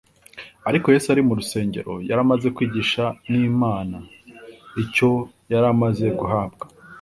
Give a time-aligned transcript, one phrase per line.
[0.69, 3.97] Ariko Yesu ari mu rusengero, yari amaze kwigishwa n’Imana.
[4.83, 5.09] Icyo
[5.51, 6.65] yari amaze guhabwa